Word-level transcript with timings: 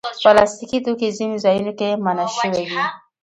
پلاستيکي 0.23 0.79
توکي 0.85 1.09
ځینو 1.17 1.35
ځایونو 1.45 1.71
کې 1.79 1.89
منع 2.05 2.27
شوي 2.37 2.63
دي. 2.69 2.79